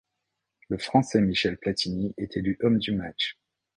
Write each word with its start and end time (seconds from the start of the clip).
Le 0.69 0.79
Français 0.79 1.21
Michel 1.21 1.59
Platini 1.59 2.15
est 2.17 2.35
élu 2.35 2.57
homme 2.63 2.79
du 2.79 2.91
match. 2.91 3.37